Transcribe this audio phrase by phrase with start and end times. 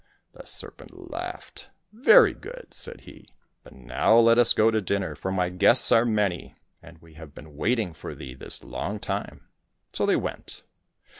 [0.33, 3.29] The serpent laughed." Very good!" said he,"
[3.63, 7.35] but now let us go to dinner, for my guests are many, and we have
[7.35, 9.47] been waiting for thee this long time."
[9.93, 10.63] So they went.